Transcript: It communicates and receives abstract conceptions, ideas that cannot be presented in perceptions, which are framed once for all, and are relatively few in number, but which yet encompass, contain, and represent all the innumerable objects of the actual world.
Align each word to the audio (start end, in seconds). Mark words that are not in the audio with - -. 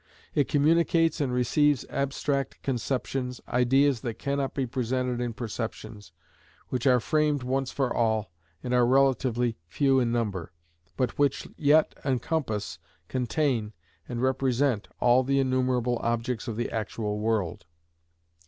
It 0.33 0.47
communicates 0.47 1.21
and 1.21 1.31
receives 1.31 1.85
abstract 1.91 2.63
conceptions, 2.63 3.39
ideas 3.47 4.01
that 4.01 4.17
cannot 4.17 4.55
be 4.55 4.65
presented 4.65 5.21
in 5.21 5.31
perceptions, 5.33 6.11
which 6.69 6.87
are 6.87 6.99
framed 6.99 7.43
once 7.43 7.69
for 7.71 7.93
all, 7.93 8.31
and 8.63 8.73
are 8.73 8.83
relatively 8.83 9.59
few 9.67 9.99
in 9.99 10.11
number, 10.11 10.53
but 10.97 11.19
which 11.19 11.47
yet 11.55 11.93
encompass, 12.03 12.79
contain, 13.09 13.73
and 14.09 14.23
represent 14.23 14.87
all 14.99 15.21
the 15.23 15.39
innumerable 15.39 15.99
objects 16.01 16.47
of 16.47 16.55
the 16.55 16.71
actual 16.71 17.19
world. 17.19 17.67